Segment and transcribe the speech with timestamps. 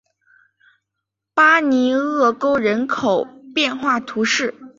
[1.35, 4.55] 巴尼厄沟人口变化图示